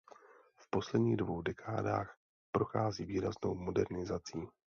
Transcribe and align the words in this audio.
V 0.57 0.69
posledních 0.69 1.17
dvou 1.17 1.41
dekádách 1.41 2.15
prochází 2.51 3.05
výraznou 3.05 3.55
modernizací. 3.55 4.39